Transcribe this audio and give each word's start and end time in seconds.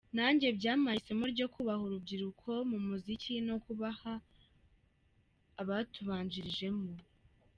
Nanjye 0.17 0.47
byampaye 0.57 0.97
isomo 0.99 1.25
ryo 1.33 1.47
kubaha 1.53 1.81
urubyiruko 1.87 2.49
mu 2.71 2.77
muziki 2.85 3.33
no 3.47 3.55
kubaha 3.65 4.11
abatubanjirijemo. 5.61 6.89